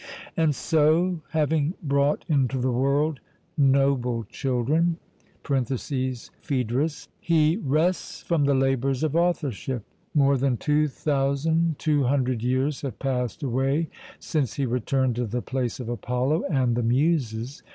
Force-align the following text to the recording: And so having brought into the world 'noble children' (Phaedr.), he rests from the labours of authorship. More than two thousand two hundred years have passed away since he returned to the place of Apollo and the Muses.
And 0.35 0.55
so 0.55 1.19
having 1.29 1.75
brought 1.83 2.25
into 2.27 2.57
the 2.57 2.71
world 2.71 3.19
'noble 3.55 4.23
children' 4.23 4.97
(Phaedr.), 5.43 6.87
he 7.19 7.57
rests 7.57 8.23
from 8.23 8.45
the 8.45 8.55
labours 8.55 9.03
of 9.03 9.15
authorship. 9.15 9.85
More 10.15 10.39
than 10.39 10.57
two 10.57 10.87
thousand 10.87 11.75
two 11.77 12.05
hundred 12.05 12.41
years 12.41 12.81
have 12.81 12.97
passed 12.97 13.43
away 13.43 13.89
since 14.17 14.55
he 14.55 14.65
returned 14.65 15.17
to 15.17 15.27
the 15.27 15.43
place 15.43 15.79
of 15.79 15.87
Apollo 15.87 16.45
and 16.49 16.75
the 16.75 16.81
Muses. 16.81 17.61